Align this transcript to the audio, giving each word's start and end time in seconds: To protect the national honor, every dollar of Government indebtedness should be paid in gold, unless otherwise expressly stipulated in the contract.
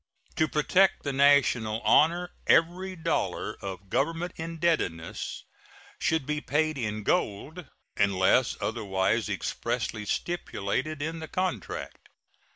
To 0.37 0.47
protect 0.47 1.03
the 1.03 1.13
national 1.13 1.79
honor, 1.81 2.31
every 2.47 2.95
dollar 2.95 3.55
of 3.61 3.91
Government 3.91 4.33
indebtedness 4.35 5.43
should 5.99 6.25
be 6.25 6.41
paid 6.41 6.75
in 6.75 7.03
gold, 7.03 7.67
unless 7.95 8.57
otherwise 8.59 9.29
expressly 9.29 10.05
stipulated 10.07 11.03
in 11.03 11.19
the 11.19 11.27
contract. 11.27 12.09